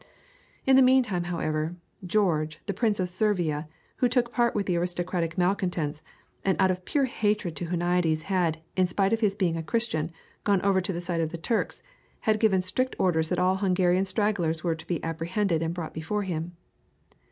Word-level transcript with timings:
In 0.65 0.75
the 0.75 0.81
meantime, 0.81 1.25
however, 1.25 1.75
George, 2.03 2.59
the 2.65 2.73
Prince 2.73 2.99
of 2.99 3.07
Servia, 3.07 3.67
who 3.97 4.09
took 4.09 4.33
part 4.33 4.55
with 4.55 4.65
the 4.65 4.75
aristocratic 4.75 5.37
malcontents, 5.37 6.01
and 6.43 6.59
out 6.59 6.71
of 6.71 6.85
pure 6.85 7.05
hatred 7.05 7.55
to 7.57 7.65
Huniades 7.67 8.23
had, 8.23 8.61
in 8.75 8.87
spite 8.87 9.13
of 9.13 9.19
his 9.19 9.35
being 9.35 9.57
a 9.57 9.61
Christian, 9.61 10.11
gone 10.43 10.59
over 10.63 10.81
to 10.81 10.91
the 10.91 11.01
side 11.01 11.21
of 11.21 11.29
the 11.29 11.37
Turks, 11.37 11.83
had 12.21 12.39
given 12.39 12.63
strict 12.63 12.95
orders 12.97 13.29
that 13.29 13.37
all 13.37 13.57
Hungarian 13.57 14.05
stragglers 14.05 14.63
were 14.63 14.73
to 14.73 14.87
be 14.87 15.03
apprehended 15.03 15.61
and 15.61 15.71
brought 15.71 15.93
before 15.93 16.23
him. 16.23 16.57